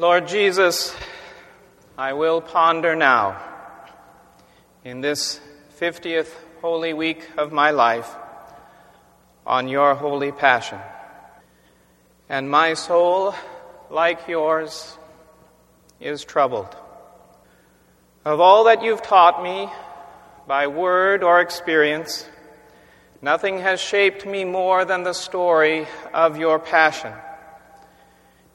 Lord 0.00 0.28
Jesus, 0.28 0.94
I 1.98 2.12
will 2.12 2.40
ponder 2.40 2.94
now, 2.94 3.36
in 4.84 5.00
this 5.00 5.40
50th 5.80 6.30
Holy 6.60 6.92
Week 6.92 7.28
of 7.36 7.50
my 7.50 7.72
life, 7.72 8.08
on 9.44 9.66
your 9.66 9.96
holy 9.96 10.30
passion. 10.30 10.78
And 12.28 12.48
my 12.48 12.74
soul, 12.74 13.34
like 13.90 14.28
yours, 14.28 14.96
is 15.98 16.24
troubled. 16.24 16.76
Of 18.24 18.38
all 18.38 18.66
that 18.66 18.84
you've 18.84 19.02
taught 19.02 19.42
me, 19.42 19.68
by 20.46 20.68
word 20.68 21.24
or 21.24 21.40
experience, 21.40 22.24
nothing 23.20 23.58
has 23.58 23.80
shaped 23.80 24.24
me 24.24 24.44
more 24.44 24.84
than 24.84 25.02
the 25.02 25.12
story 25.12 25.88
of 26.14 26.38
your 26.38 26.60
passion. 26.60 27.12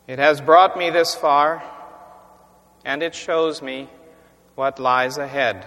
It 0.05 0.19
has 0.19 0.41
brought 0.41 0.77
me 0.77 0.89
this 0.89 1.15
far, 1.15 1.63
and 2.83 3.01
it 3.01 3.15
shows 3.15 3.61
me 3.61 3.87
what 4.55 4.77
lies 4.77 5.17
ahead. 5.17 5.65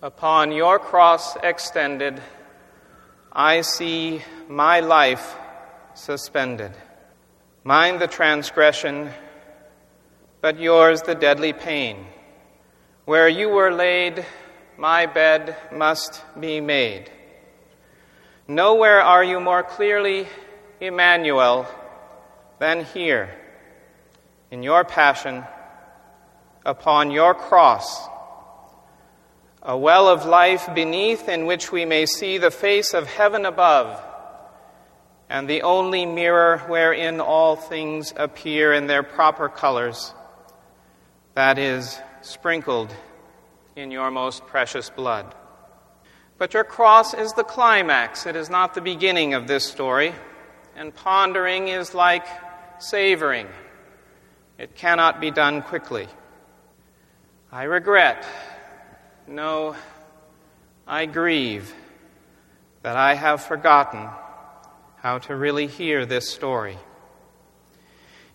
Upon 0.00 0.52
your 0.52 0.78
cross 0.78 1.34
extended, 1.42 2.22
I 3.32 3.62
see 3.62 4.22
my 4.48 4.78
life 4.78 5.36
suspended. 5.94 6.70
Mine 7.64 7.98
the 7.98 8.06
transgression, 8.06 9.10
but 10.40 10.60
yours 10.60 11.02
the 11.02 11.16
deadly 11.16 11.52
pain. 11.52 12.06
Where 13.06 13.28
you 13.28 13.48
were 13.48 13.72
laid, 13.72 14.24
my 14.78 15.06
bed 15.06 15.56
must 15.72 16.22
be 16.38 16.60
made. 16.60 17.10
Nowhere 18.46 19.00
are 19.00 19.24
you 19.24 19.40
more 19.40 19.64
clearly 19.64 20.28
Emmanuel 20.80 21.66
than 22.60 22.84
here, 22.84 23.34
in 24.50 24.62
your 24.62 24.84
passion, 24.84 25.42
upon 26.64 27.10
your 27.10 27.34
cross, 27.34 28.06
a 29.62 29.76
well 29.76 30.06
of 30.06 30.26
life 30.26 30.68
beneath 30.74 31.26
in 31.26 31.46
which 31.46 31.72
we 31.72 31.86
may 31.86 32.04
see 32.04 32.36
the 32.36 32.50
face 32.50 32.92
of 32.92 33.06
heaven 33.06 33.46
above, 33.46 33.98
and 35.30 35.48
the 35.48 35.62
only 35.62 36.04
mirror 36.04 36.58
wherein 36.66 37.18
all 37.18 37.56
things 37.56 38.12
appear 38.14 38.74
in 38.74 38.86
their 38.86 39.02
proper 39.02 39.48
colors, 39.48 40.12
that 41.34 41.58
is, 41.58 41.98
sprinkled 42.20 42.94
in 43.74 43.90
your 43.90 44.10
most 44.10 44.46
precious 44.46 44.90
blood. 44.90 45.34
But 46.36 46.52
your 46.52 46.64
cross 46.64 47.14
is 47.14 47.32
the 47.32 47.44
climax, 47.44 48.26
it 48.26 48.36
is 48.36 48.50
not 48.50 48.74
the 48.74 48.82
beginning 48.82 49.32
of 49.32 49.46
this 49.46 49.64
story, 49.64 50.12
and 50.76 50.94
pondering 50.94 51.68
is 51.68 51.94
like 51.94 52.26
savoring. 52.82 53.46
It 54.58 54.74
cannot 54.74 55.20
be 55.20 55.30
done 55.30 55.62
quickly. 55.62 56.08
I 57.52 57.64
regret, 57.64 58.26
no, 59.26 59.74
I 60.86 61.06
grieve 61.06 61.74
that 62.82 62.96
I 62.96 63.14
have 63.14 63.42
forgotten 63.42 64.08
how 64.96 65.18
to 65.18 65.34
really 65.34 65.66
hear 65.66 66.04
this 66.04 66.28
story. 66.28 66.78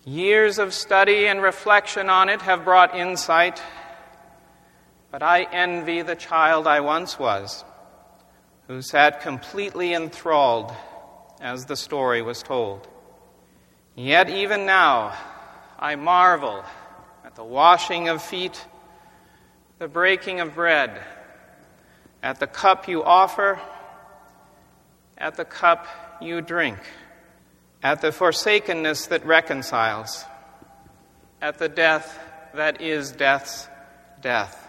Years 0.03 0.59
of 0.59 0.73
study 0.73 1.27
and 1.27 1.41
reflection 1.41 2.09
on 2.09 2.29
it 2.29 2.41
have 2.41 2.63
brought 2.63 2.95
insight, 2.95 3.61
but 5.11 5.23
I 5.23 5.43
envy 5.43 6.01
the 6.01 6.16
child 6.16 6.67
I 6.67 6.79
once 6.79 7.17
was, 7.17 7.63
who 8.67 8.81
sat 8.81 9.21
completely 9.21 9.93
enthralled 9.93 10.71
as 11.39 11.66
the 11.66 11.75
story 11.75 12.21
was 12.21 12.43
told. 12.43 12.88
Yet 13.95 14.29
even 14.29 14.65
now, 14.65 15.13
I 15.79 15.95
marvel 15.95 16.65
at 17.23 17.35
the 17.35 17.45
washing 17.45 18.09
of 18.09 18.21
feet, 18.21 18.65
the 19.79 19.88
breaking 19.88 20.41
of 20.41 20.53
bread, 20.53 21.01
at 22.21 22.39
the 22.39 22.47
cup 22.47 22.89
you 22.89 23.03
offer, 23.03 23.57
at 25.17 25.38
the 25.38 25.45
cup 25.45 25.88
you 26.22 26.41
drink, 26.41 26.79
at 27.81 28.01
the 28.01 28.11
forsakenness 28.11 29.07
that 29.07 29.25
reconciles, 29.25 30.25
at 31.41 31.57
the 31.57 31.69
death 31.69 32.19
that 32.53 32.81
is 32.81 33.13
death's 33.13 33.69
death. 34.22 34.62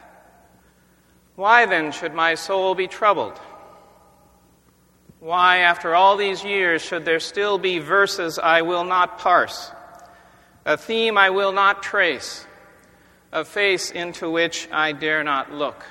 Why 1.34 1.66
then 1.66 1.90
should 1.90 2.14
my 2.14 2.36
soul 2.36 2.76
be 2.76 2.86
troubled? 2.86 3.40
Why, 5.20 5.58
after 5.58 5.94
all 5.94 6.16
these 6.16 6.44
years, 6.44 6.82
should 6.82 7.04
there 7.04 7.20
still 7.20 7.58
be 7.58 7.78
verses 7.78 8.38
I 8.38 8.62
will 8.62 8.84
not 8.84 9.18
parse, 9.18 9.70
a 10.64 10.76
theme 10.76 11.16
I 11.16 11.30
will 11.30 11.52
not 11.52 11.82
trace, 11.82 12.46
a 13.32 13.44
face 13.44 13.90
into 13.90 14.30
which 14.30 14.68
I 14.70 14.92
dare 14.92 15.24
not 15.24 15.52
look? 15.52 15.84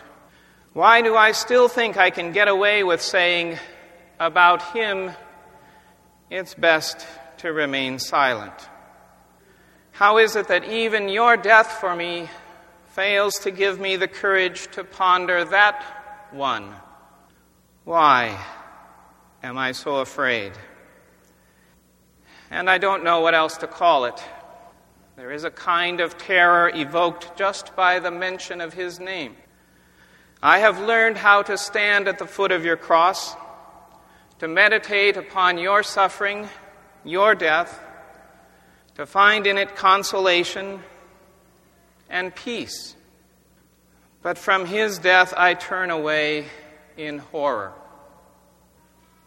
Why 0.74 1.02
do 1.02 1.16
I 1.16 1.32
still 1.32 1.68
think 1.68 1.98
I 1.98 2.10
can 2.10 2.34
get 2.34 2.48
away 2.48 2.84
with 2.84 3.02
saying, 3.02 3.58
about 4.20 4.62
him, 4.74 5.12
it's 6.30 6.54
best 6.54 7.06
to 7.38 7.52
remain 7.52 8.00
silent? 8.00 8.54
How 9.92 10.18
is 10.18 10.36
it 10.36 10.48
that 10.50 10.66
even 10.66 11.10
your 11.10 11.38
death 11.38 11.80
for 11.80 11.96
me 11.96 12.30
fails 12.90 13.40
to 13.40 13.52
give 13.52 13.80
me 13.80 13.96
the 13.96 14.08
courage 14.08 14.68
to 14.72 14.84
ponder 14.84 15.46
that 15.46 15.84
one? 16.32 16.74
Why? 17.84 18.38
Am 19.46 19.60
I 19.60 19.74
so 19.74 19.98
afraid? 19.98 20.54
And 22.50 22.68
I 22.68 22.80
don't 22.80 23.04
know 23.04 23.22
what 23.22 23.36
else 23.36 23.58
to 23.58 23.68
call 23.68 24.06
it. 24.06 24.24
There 25.18 25.32
is 25.32 25.44
a 25.44 25.52
kind 25.52 26.02
of 26.02 26.18
terror 26.18 26.72
evoked 26.74 27.38
just 27.38 27.76
by 27.76 28.00
the 28.00 28.10
mention 28.10 28.60
of 28.60 28.74
his 28.74 29.00
name. 29.00 29.36
I 30.42 30.60
have 30.60 30.80
learned 30.80 31.18
how 31.18 31.44
to 31.44 31.60
stand 31.60 32.08
at 32.08 32.18
the 32.18 32.26
foot 32.26 32.52
of 32.52 32.66
your 32.66 32.76
cross, 32.76 33.36
to 34.40 34.48
meditate 34.48 35.16
upon 35.16 35.60
your 35.60 35.84
suffering, 35.84 36.50
your 37.04 37.36
death, 37.36 37.80
to 38.96 39.06
find 39.06 39.46
in 39.46 39.60
it 39.60 39.76
consolation 39.76 40.82
and 42.10 42.34
peace. 42.34 42.96
But 44.24 44.40
from 44.40 44.66
his 44.66 44.98
death 44.98 45.36
I 45.38 45.54
turn 45.54 45.92
away 45.92 46.48
in 46.98 47.20
horror. 47.20 47.74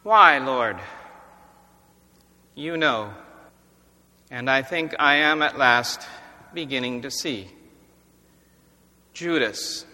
Why, 0.08 0.38
Lord? 0.38 0.78
You 2.54 2.78
know. 2.78 3.12
And 4.30 4.48
I 4.48 4.62
think 4.62 4.94
I 4.98 5.16
am 5.16 5.42
at 5.42 5.58
last 5.58 6.00
beginning 6.54 7.02
to 7.02 7.10
see. 7.10 7.50
Judas. 9.12 9.84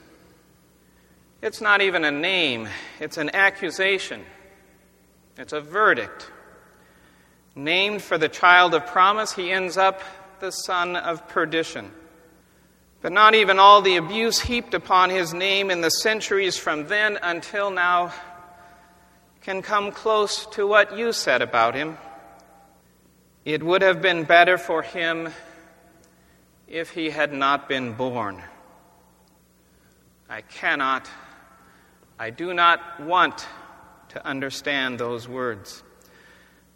It's 1.42 1.60
not 1.60 1.82
even 1.82 2.04
a 2.04 2.12
name, 2.12 2.69
it's 3.00 3.16
an 3.16 3.34
accusation, 3.34 4.25
it's 5.36 5.52
a 5.52 5.60
verdict. 5.60 6.31
Named 7.56 8.00
for 8.00 8.16
the 8.16 8.28
child 8.28 8.72
of 8.75 8.86
promise, 8.86 9.32
he 9.32 9.50
ends 9.50 9.76
up 9.76 10.00
the 10.38 10.52
son 10.52 10.94
of 10.94 11.26
perdition. 11.26 11.91
But 13.02 13.10
not 13.10 13.34
even 13.34 13.58
all 13.58 13.82
the 13.82 13.96
abuse 13.96 14.38
heaped 14.38 14.75
upon 14.75 15.10
his 15.10 15.34
name 15.34 15.72
in 15.72 15.81
the 15.81 15.91
centuries 15.91 16.56
from 16.56 16.86
then 16.86 17.19
until 17.20 17.72
now 17.72 18.12
can 19.44 19.60
come 19.60 19.93
close 19.93 20.47
to 20.47 20.66
what 20.66 20.97
you 20.97 21.12
said 21.12 21.43
about 21.43 21.75
him. 21.75 21.99
It 23.44 23.62
would 23.62 23.82
have 23.82 24.00
been 24.00 24.25
better 24.25 24.56
for 24.56 24.81
him 24.81 25.28
if 26.66 26.91
he 26.91 27.10
had 27.10 27.31
not 27.31 27.69
been 27.69 27.93
born. 27.93 28.43
I 30.31 30.41
cannot, 30.41 31.10
I 32.19 32.31
do 32.31 32.55
not 32.55 33.00
want 33.00 33.47
to 34.09 34.27
understand 34.27 34.99
those 34.99 35.28
words, 35.28 35.82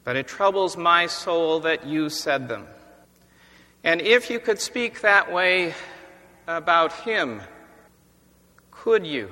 but 0.04 0.16
it 0.16 0.28
troubles 0.28 0.76
my 0.76 1.06
soul 1.06 1.60
that 1.60 1.86
you 1.86 2.10
said 2.10 2.48
them. 2.48 2.66
And 3.82 4.02
if 4.02 4.28
you 4.28 4.38
could 4.38 4.60
speak 4.60 5.00
that 5.00 5.32
way 5.32 5.74
about 6.46 6.92
him, 6.92 7.40
could 8.70 9.06
you? 9.06 9.30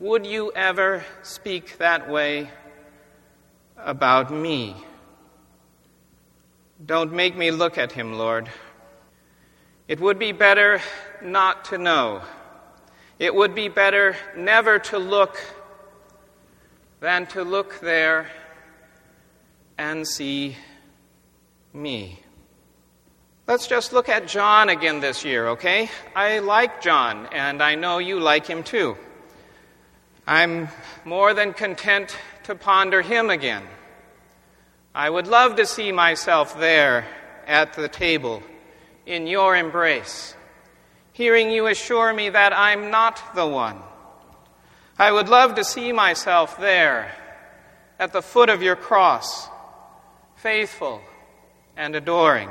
Would 0.00 0.26
you 0.26 0.50
ever 0.56 1.04
speak 1.22 1.78
that 1.78 2.10
way 2.10 2.50
about 3.76 4.32
me? 4.32 4.74
Don't 6.84 7.12
make 7.12 7.36
me 7.36 7.52
look 7.52 7.78
at 7.78 7.92
him, 7.92 8.14
Lord. 8.14 8.50
It 9.86 10.00
would 10.00 10.18
be 10.18 10.32
better 10.32 10.80
not 11.22 11.66
to 11.66 11.78
know. 11.78 12.22
It 13.20 13.32
would 13.32 13.54
be 13.54 13.68
better 13.68 14.16
never 14.36 14.80
to 14.80 14.98
look 14.98 15.38
than 16.98 17.26
to 17.28 17.44
look 17.44 17.78
there 17.78 18.26
and 19.78 20.06
see 20.08 20.56
me. 21.72 22.18
Let's 23.46 23.68
just 23.68 23.92
look 23.92 24.08
at 24.08 24.26
John 24.26 24.70
again 24.70 24.98
this 24.98 25.24
year, 25.24 25.48
okay? 25.50 25.88
I 26.16 26.40
like 26.40 26.80
John, 26.80 27.26
and 27.26 27.62
I 27.62 27.76
know 27.76 27.98
you 27.98 28.18
like 28.18 28.46
him 28.46 28.64
too. 28.64 28.96
I'm 30.26 30.68
more 31.04 31.34
than 31.34 31.52
content 31.52 32.16
to 32.44 32.54
ponder 32.54 33.02
him 33.02 33.30
again. 33.30 33.62
I 34.94 35.10
would 35.10 35.26
love 35.26 35.56
to 35.56 35.66
see 35.66 35.92
myself 35.92 36.58
there 36.58 37.06
at 37.46 37.74
the 37.74 37.88
table 37.88 38.42
in 39.06 39.26
your 39.26 39.54
embrace, 39.54 40.34
hearing 41.12 41.50
you 41.50 41.66
assure 41.66 42.12
me 42.12 42.30
that 42.30 42.56
I'm 42.56 42.90
not 42.90 43.34
the 43.34 43.46
one. 43.46 43.78
I 44.98 45.10
would 45.10 45.28
love 45.28 45.56
to 45.56 45.64
see 45.64 45.92
myself 45.92 46.58
there 46.58 47.12
at 47.98 48.12
the 48.12 48.22
foot 48.22 48.48
of 48.48 48.62
your 48.62 48.76
cross, 48.76 49.48
faithful 50.36 51.02
and 51.76 51.94
adoring. 51.96 52.50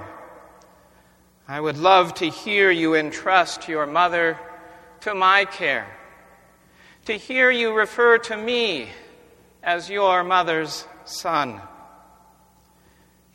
I 1.48 1.60
would 1.60 1.78
love 1.78 2.14
to 2.16 2.30
hear 2.30 2.70
you 2.70 2.96
entrust 2.96 3.68
your 3.68 3.86
mother 3.86 4.38
to 5.02 5.16
my 5.16 5.46
care, 5.46 5.88
to 7.06 7.14
hear 7.14 7.52
you 7.52 7.74
refer 7.74 8.18
to 8.18 8.38
me 8.38 8.90
as 9.62 9.90
your 9.90 10.24
mother's 10.24 10.86
son. 11.06 11.62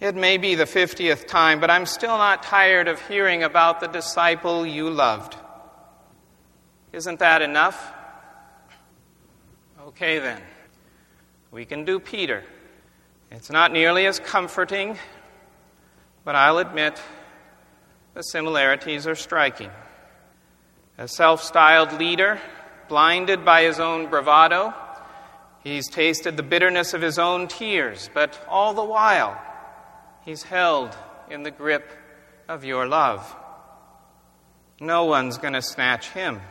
It 0.01 0.15
may 0.15 0.39
be 0.39 0.55
the 0.55 0.65
50th 0.65 1.27
time, 1.27 1.61
but 1.61 1.71
I'm 1.71 1.85
still 1.85 2.17
not 2.17 2.43
tired 2.43 2.89
of 2.89 3.01
hearing 3.09 3.43
about 3.43 3.81
the 3.81 3.89
disciple 3.89 4.65
you 4.65 4.89
loved. 4.89 5.37
Isn't 6.93 7.19
that 7.19 7.43
enough? 7.43 7.93
Okay, 9.89 10.19
then. 10.19 10.41
We 11.51 11.65
can 11.65 11.85
do 11.85 11.99
Peter. 11.99 12.45
It's 13.31 13.51
not 13.51 13.73
nearly 13.73 14.07
as 14.07 14.21
comforting, 14.21 14.97
but 16.25 16.35
I'll 16.35 16.59
admit 16.59 17.01
the 18.15 18.23
similarities 18.23 19.07
are 19.07 19.15
striking. 19.15 19.71
A 20.97 21.09
self 21.09 21.43
styled 21.43 21.93
leader, 21.93 22.41
blinded 22.89 23.45
by 23.45 23.63
his 23.63 23.79
own 23.79 24.09
bravado, 24.09 24.75
he's 25.63 25.89
tasted 25.89 26.37
the 26.37 26.43
bitterness 26.43 26.95
of 26.95 27.03
his 27.03 27.19
own 27.19 27.49
tears, 27.49 28.09
but 28.15 28.39
all 28.49 28.75
the 28.75 28.85
while, 28.85 29.41
He's 30.29 30.43
held 30.43 30.95
in 31.31 31.43
the 31.43 31.51
grip 31.51 31.91
of 32.51 32.63
your 32.63 32.87
love. 32.87 33.35
No 34.79 35.07
one's 35.07 35.39
going 35.39 35.55
to 35.55 35.63
snatch 35.63 36.11
him. 36.11 36.43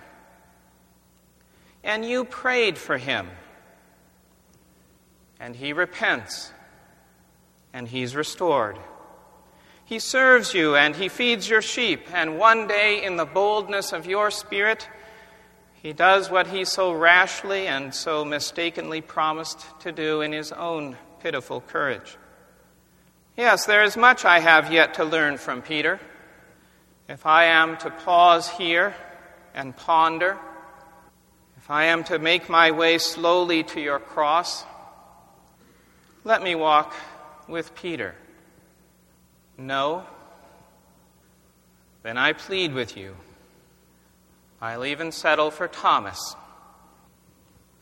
And 1.84 2.04
you 2.04 2.26
prayed 2.26 2.80
for 2.80 2.98
him. 2.98 3.30
And 5.40 5.56
he 5.56 5.74
repents. 5.74 6.52
And 7.72 7.88
he's 7.88 8.16
restored. 8.16 8.80
He 9.86 10.00
serves 10.00 10.56
you 10.56 10.76
and 10.76 10.96
he 10.96 11.08
feeds 11.08 11.48
your 11.48 11.62
sheep. 11.62 12.08
And 12.12 12.40
one 12.40 12.66
day, 12.68 13.04
in 13.04 13.16
the 13.16 13.26
boldness 13.26 13.94
of 13.94 14.08
your 14.08 14.32
spirit, 14.32 14.90
he 15.82 15.94
does 15.94 16.30
what 16.30 16.48
he 16.48 16.66
so 16.66 16.92
rashly 16.92 17.68
and 17.68 17.94
so 17.94 18.26
mistakenly 18.26 19.02
promised 19.02 19.66
to 19.82 19.92
do 19.92 20.22
in 20.22 20.32
his 20.32 20.52
own 20.52 20.98
pitiful 21.22 21.62
courage. 21.62 22.18
Yes, 23.36 23.66
there 23.66 23.84
is 23.84 23.96
much 23.96 24.26
I 24.26 24.40
have 24.40 24.74
yet 24.74 24.96
to 24.96 25.06
learn 25.06 25.38
from 25.38 25.62
Peter. 25.62 26.00
If 27.08 27.26
I 27.26 27.46
am 27.46 27.78
to 27.78 27.90
pause 27.92 28.50
here 28.50 28.96
and 29.54 29.76
ponder, 29.76 30.38
if 31.58 31.70
I 31.70 31.86
am 31.86 32.04
to 32.06 32.18
make 32.18 32.50
my 32.50 32.72
way 32.72 32.98
slowly 32.98 33.64
to 33.64 33.80
your 33.80 34.00
cross, 34.00 34.66
let 36.24 36.42
me 36.42 36.56
walk 36.56 36.96
with 37.48 37.76
Peter. 37.76 38.16
No? 39.58 40.06
Then 42.04 42.18
I 42.18 42.34
plead 42.34 42.74
with 42.74 42.98
you. 42.98 43.16
I'll 44.60 44.86
even 44.86 45.12
settle 45.12 45.52
for 45.52 45.68
Thomas. 45.68 46.36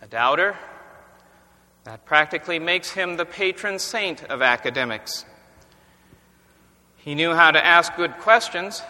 A 0.01 0.07
doubter? 0.07 0.57
That 1.85 2.05
practically 2.05 2.59
makes 2.59 2.91
him 2.91 3.15
the 3.15 3.25
patron 3.25 3.79
saint 3.79 4.23
of 4.25 4.41
academics. 4.41 5.23
He 6.97 7.15
knew 7.15 7.33
how 7.33 7.51
to 7.51 7.63
ask 7.65 7.95
good 7.95 8.17
questions. 8.17 8.81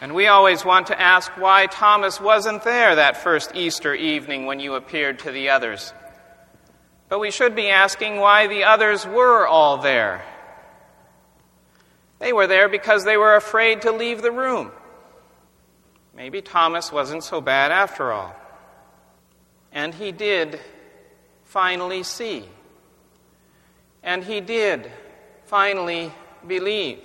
And 0.00 0.14
we 0.14 0.26
always 0.26 0.64
want 0.64 0.86
to 0.86 1.00
ask 1.00 1.30
why 1.32 1.66
Thomas 1.66 2.20
wasn't 2.20 2.64
there 2.64 2.96
that 2.96 3.18
first 3.18 3.54
Easter 3.54 3.94
evening 3.94 4.46
when 4.46 4.58
you 4.58 4.74
appeared 4.74 5.20
to 5.20 5.30
the 5.30 5.50
others. 5.50 5.92
But 7.08 7.18
we 7.18 7.30
should 7.30 7.54
be 7.54 7.68
asking 7.68 8.16
why 8.16 8.46
the 8.46 8.64
others 8.64 9.06
were 9.06 9.46
all 9.46 9.78
there. 9.78 10.24
They 12.20 12.32
were 12.32 12.46
there 12.46 12.68
because 12.68 13.04
they 13.04 13.16
were 13.16 13.36
afraid 13.36 13.82
to 13.82 13.92
leave 13.92 14.22
the 14.22 14.32
room. 14.32 14.72
Maybe 16.14 16.42
Thomas 16.42 16.92
wasn't 16.92 17.24
so 17.24 17.40
bad 17.40 17.72
after 17.72 18.12
all. 18.12 18.36
And 19.72 19.94
he 19.94 20.12
did 20.12 20.60
finally 21.44 22.02
see. 22.02 22.44
And 24.02 24.24
he 24.24 24.40
did 24.40 24.90
finally 25.46 26.12
believe. 26.46 27.00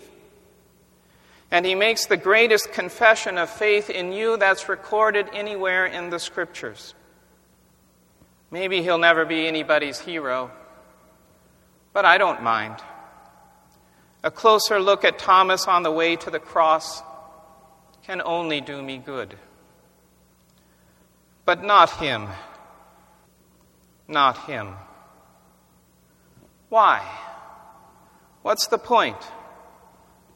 And 1.50 1.66
he 1.66 1.76
makes 1.76 2.06
the 2.06 2.18
greatest 2.18 2.74
confession 2.74 3.38
of 3.38 3.50
faith 3.50 3.90
in 3.90 4.12
you 4.12 4.36
that's 4.38 4.68
recorded 4.68 5.28
anywhere 5.34 5.86
in 5.86 6.10
the 6.10 6.20
scriptures. 6.20 6.94
Maybe 8.52 8.82
he'll 8.82 8.98
never 8.98 9.26
be 9.26 9.48
anybody's 9.48 10.00
hero, 10.00 10.52
but 11.94 12.06
I 12.06 12.18
don't 12.18 12.44
mind. 12.44 12.76
A 14.24 14.32
closer 14.32 14.80
look 14.80 15.06
at 15.06 15.20
Thomas 15.20 15.68
on 15.68 15.84
the 15.84 15.92
way 15.92 16.16
to 16.18 16.30
the 16.30 16.40
cross 16.40 17.02
can 18.08 18.22
only 18.24 18.62
do 18.62 18.82
me 18.82 18.98
good. 18.98 19.36
But 21.44 21.62
not 21.62 21.90
him. 21.90 22.30
Not 24.08 24.38
him. 24.46 24.76
Why? 26.70 27.06
What's 28.44 28.68
the 28.68 28.78
point? 28.78 29.22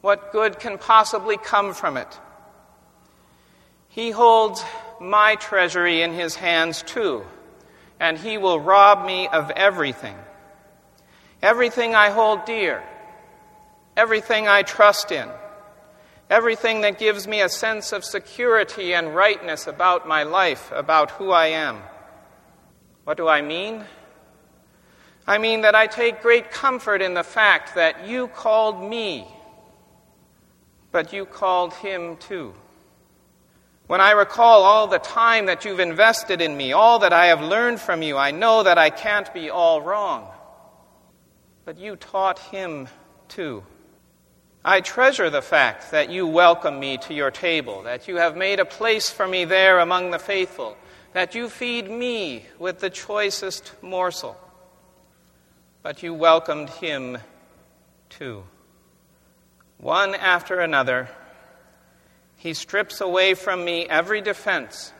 What 0.01 0.33
good 0.33 0.59
can 0.59 0.77
possibly 0.77 1.37
come 1.37 1.73
from 1.73 1.95
it? 1.95 2.19
He 3.87 4.11
holds 4.11 4.61
my 4.99 5.35
treasury 5.35 6.01
in 6.01 6.11
his 6.11 6.35
hands 6.35 6.83
too, 6.83 7.23
and 8.01 8.17
he 8.17 8.37
will 8.37 8.59
rob 8.59 9.05
me 9.05 9.29
of 9.29 9.49
everything. 9.51 10.17
Everything 11.41 11.95
I 11.95 12.09
hold 12.09 12.43
dear, 12.43 12.83
everything 13.95 14.49
I 14.49 14.63
trust 14.63 15.13
in, 15.13 15.29
everything 16.31 16.79
that 16.81 16.97
gives 16.97 17.27
me 17.27 17.41
a 17.41 17.49
sense 17.49 17.91
of 17.91 18.05
security 18.05 18.93
and 18.93 19.13
rightness 19.13 19.67
about 19.67 20.07
my 20.07 20.23
life, 20.23 20.71
about 20.73 21.11
who 21.11 21.29
I 21.29 21.47
am. 21.47 21.83
What 23.03 23.17
do 23.17 23.27
I 23.27 23.41
mean? 23.41 23.83
I 25.27 25.37
mean 25.39 25.61
that 25.61 25.75
I 25.75 25.87
take 25.87 26.21
great 26.21 26.49
comfort 26.49 27.01
in 27.01 27.15
the 27.15 27.23
fact 27.23 27.75
that 27.75 28.07
you 28.07 28.29
called 28.29 28.81
me, 28.81 29.27
but 30.93 31.11
you 31.11 31.25
called 31.25 31.73
him 31.73 32.15
too. 32.15 32.53
When 33.87 33.99
I 33.99 34.11
recall 34.11 34.63
all 34.63 34.87
the 34.87 34.99
time 34.99 35.47
that 35.47 35.65
you've 35.65 35.81
invested 35.81 36.39
in 36.39 36.55
me, 36.55 36.71
all 36.71 36.99
that 36.99 37.11
I 37.11 37.25
have 37.25 37.41
learned 37.41 37.81
from 37.81 38.01
you, 38.01 38.17
I 38.17 38.31
know 38.31 38.63
that 38.63 38.77
I 38.77 38.89
can't 38.89 39.31
be 39.33 39.49
all 39.49 39.81
wrong. 39.81 40.29
But 41.65 41.77
you 41.77 41.97
taught 41.97 42.39
him 42.39 42.87
too. 43.27 43.63
I 44.63 44.81
treasure 44.81 45.31
the 45.31 45.41
fact 45.41 45.89
that 45.89 46.11
you 46.11 46.27
welcome 46.27 46.79
me 46.79 46.97
to 46.99 47.15
your 47.15 47.31
table, 47.31 47.83
that 47.83 48.07
you 48.07 48.17
have 48.17 48.37
made 48.37 48.59
a 48.59 48.65
place 48.65 49.09
for 49.09 49.27
me 49.27 49.43
there 49.45 49.79
among 49.79 50.11
the 50.11 50.19
faithful, 50.19 50.77
that 51.13 51.33
you 51.33 51.49
feed 51.49 51.89
me 51.89 52.45
with 52.59 52.79
the 52.79 52.91
choicest 52.91 53.73
morsel. 53.81 54.37
But 55.81 56.03
you 56.03 56.13
welcomed 56.13 56.69
him 56.69 57.17
too. 58.09 58.43
One 59.79 60.13
after 60.13 60.59
another, 60.59 61.09
he 62.35 62.53
strips 62.53 63.01
away 63.01 63.33
from 63.33 63.65
me 63.65 63.87
every 63.87 64.21
defense, 64.21 64.93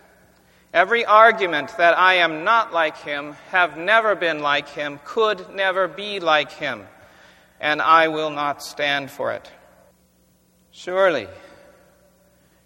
every 0.74 1.06
argument 1.06 1.78
that 1.78 1.96
I 1.96 2.16
am 2.16 2.44
not 2.44 2.74
like 2.74 2.98
him, 2.98 3.34
have 3.52 3.78
never 3.78 4.16
been 4.16 4.40
like 4.40 4.70
him, 4.70 5.00
could 5.06 5.54
never 5.54 5.88
be 5.88 6.20
like 6.20 6.52
him, 6.52 6.88
and 7.62 7.80
I 7.80 8.08
will 8.08 8.32
not 8.32 8.64
stand 8.64 9.12
for 9.12 9.32
it. 9.32 9.50
Surely, 10.72 11.28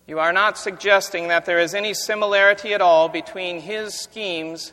you 0.08 0.20
are 0.20 0.32
not 0.32 0.58
suggesting 0.58 1.28
that 1.28 1.46
there 1.46 1.60
is 1.60 1.76
any 1.76 1.94
similarity 1.94 2.74
at 2.74 2.82
all 2.82 3.10
between 3.10 3.60
his 3.60 3.94
schemes 3.94 4.72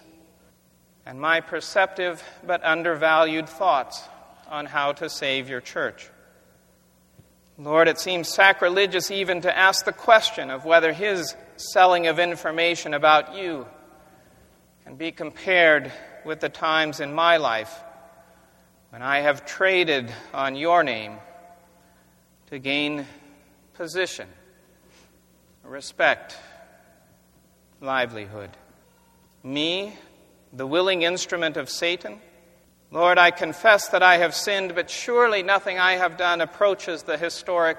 and 1.05 1.21
my 1.21 1.41
perceptive 1.41 2.23
but 2.47 2.65
undervalued 2.65 3.49
thoughts 3.49 4.09
on 4.49 4.67
how 4.67 4.93
to 4.93 5.11
save 5.11 5.49
your 5.49 5.61
church. 5.61 6.09
Lord, 7.59 7.89
it 7.89 7.99
seems 7.99 8.29
sacrilegious 8.29 9.11
even 9.11 9.41
to 9.41 9.57
ask 9.57 9.85
the 9.85 9.93
question 9.93 10.51
of 10.51 10.65
whether 10.65 10.93
his 10.93 11.35
selling 11.57 12.07
of 12.07 12.21
information 12.21 12.95
about 12.95 13.35
you 13.35 13.67
can 14.85 14.95
be 14.95 15.11
compared 15.11 15.91
with 16.25 16.39
the 16.39 16.49
times 16.49 17.01
in 17.01 17.13
my 17.13 17.39
life 17.39 17.83
when 18.93 19.01
I 19.01 19.21
have 19.21 19.47
traded 19.47 20.13
on 20.35 20.55
your 20.55 20.83
name 20.83 21.17
to 22.51 22.59
gain 22.59 23.07
position, 23.73 24.29
respect, 25.65 26.37
livelihood. 27.81 28.51
Me 29.43 29.95
the 30.53 30.67
willing 30.67 31.01
instrument 31.01 31.57
of 31.57 31.71
Satan, 31.71 32.21
Lord, 32.91 33.17
I 33.17 33.31
confess 33.31 33.89
that 33.89 34.03
I 34.03 34.19
have 34.19 34.35
sinned, 34.35 34.75
but 34.75 34.91
surely 34.91 35.43
nothing 35.43 35.79
I 35.79 35.93
have 35.93 36.19
done 36.19 36.43
approaches 36.43 37.05
the 37.05 37.17
historic, 37.17 37.79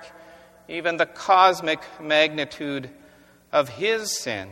even 0.68 0.98
the 0.98 1.06
cosmic 1.06 1.82
magnitude 2.02 2.90
of 3.52 3.70
His 3.70 4.20
sin. 4.20 4.50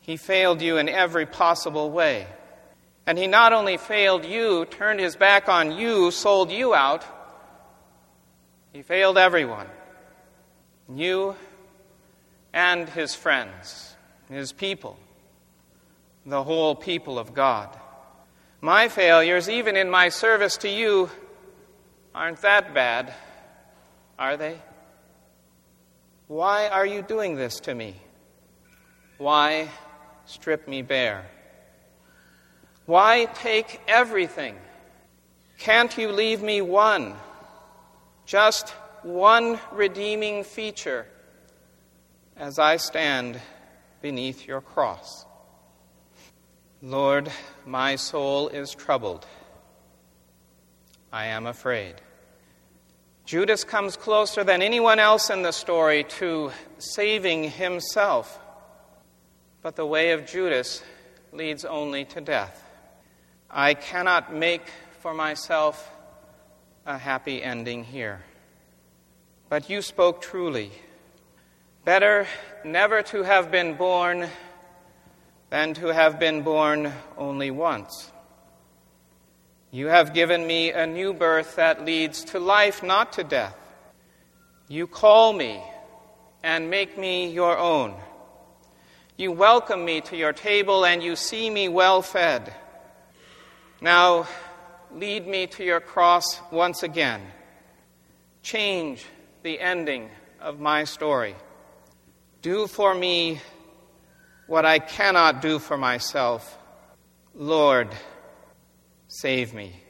He 0.00 0.16
failed 0.16 0.62
you 0.62 0.78
in 0.78 0.88
every 0.88 1.26
possible 1.26 1.90
way. 1.90 2.26
And 3.06 3.16
He 3.16 3.26
not 3.26 3.52
only 3.52 3.76
failed 3.76 4.24
you, 4.24 4.64
turned 4.64 5.00
His 5.00 5.16
back 5.16 5.48
on 5.48 5.72
you, 5.72 6.10
sold 6.10 6.50
you 6.50 6.74
out, 6.74 7.04
He 8.72 8.82
failed 8.82 9.16
everyone. 9.16 9.68
You 10.92 11.36
and 12.52 12.88
His 12.88 13.14
friends, 13.14 13.94
His 14.28 14.52
people, 14.52 14.98
the 16.24 16.42
whole 16.42 16.74
people 16.74 17.18
of 17.18 17.32
God. 17.32 17.68
My 18.60 18.88
failures, 18.88 19.48
even 19.48 19.76
in 19.76 19.88
my 19.88 20.08
service 20.08 20.56
to 20.58 20.68
you, 20.68 21.08
aren't 22.14 22.42
that 22.42 22.74
bad, 22.74 23.14
are 24.18 24.36
they? 24.36 24.58
Why 26.26 26.68
are 26.68 26.86
you 26.86 27.02
doing 27.02 27.36
this 27.36 27.60
to 27.60 27.74
me? 27.74 27.94
Why 29.18 29.68
strip 30.24 30.66
me 30.66 30.82
bare? 30.82 31.26
Why 32.86 33.24
take 33.34 33.80
everything? 33.88 34.56
Can't 35.58 35.96
you 35.98 36.12
leave 36.12 36.40
me 36.40 36.62
one, 36.62 37.14
just 38.26 38.70
one 39.02 39.58
redeeming 39.72 40.44
feature 40.44 41.06
as 42.36 42.58
I 42.58 42.76
stand 42.76 43.40
beneath 44.02 44.46
your 44.46 44.60
cross? 44.60 45.26
Lord, 46.80 47.32
my 47.64 47.96
soul 47.96 48.48
is 48.48 48.70
troubled. 48.72 49.26
I 51.12 51.26
am 51.26 51.46
afraid. 51.46 51.94
Judas 53.24 53.64
comes 53.64 53.96
closer 53.96 54.44
than 54.44 54.62
anyone 54.62 55.00
else 55.00 55.30
in 55.30 55.42
the 55.42 55.50
story 55.50 56.04
to 56.04 56.52
saving 56.78 57.50
himself. 57.50 58.38
But 59.62 59.74
the 59.74 59.86
way 59.86 60.12
of 60.12 60.26
Judas 60.26 60.84
leads 61.32 61.64
only 61.64 62.04
to 62.04 62.20
death. 62.20 62.65
I 63.58 63.72
cannot 63.72 64.34
make 64.34 64.68
for 65.00 65.14
myself 65.14 65.90
a 66.84 66.98
happy 66.98 67.42
ending 67.42 67.84
here. 67.84 68.22
But 69.48 69.70
you 69.70 69.80
spoke 69.80 70.20
truly. 70.20 70.70
Better 71.82 72.26
never 72.66 73.00
to 73.04 73.22
have 73.22 73.50
been 73.50 73.76
born 73.76 74.28
than 75.48 75.72
to 75.72 75.86
have 75.86 76.18
been 76.18 76.42
born 76.42 76.92
only 77.16 77.50
once. 77.50 78.12
You 79.70 79.86
have 79.86 80.12
given 80.12 80.46
me 80.46 80.72
a 80.72 80.86
new 80.86 81.14
birth 81.14 81.56
that 81.56 81.82
leads 81.82 82.24
to 82.24 82.38
life, 82.38 82.82
not 82.82 83.14
to 83.14 83.24
death. 83.24 83.56
You 84.68 84.86
call 84.86 85.32
me 85.32 85.62
and 86.42 86.68
make 86.68 86.98
me 86.98 87.32
your 87.32 87.56
own. 87.56 87.94
You 89.16 89.32
welcome 89.32 89.82
me 89.82 90.02
to 90.02 90.16
your 90.18 90.34
table 90.34 90.84
and 90.84 91.02
you 91.02 91.16
see 91.16 91.48
me 91.48 91.70
well 91.70 92.02
fed. 92.02 92.54
Now, 93.80 94.26
lead 94.92 95.26
me 95.26 95.46
to 95.48 95.64
your 95.64 95.80
cross 95.80 96.40
once 96.50 96.82
again. 96.82 97.20
Change 98.42 99.04
the 99.42 99.60
ending 99.60 100.08
of 100.40 100.58
my 100.58 100.84
story. 100.84 101.34
Do 102.42 102.66
for 102.66 102.94
me 102.94 103.40
what 104.46 104.64
I 104.64 104.78
cannot 104.78 105.42
do 105.42 105.58
for 105.58 105.76
myself. 105.76 106.58
Lord, 107.34 107.88
save 109.08 109.52
me. 109.52 109.82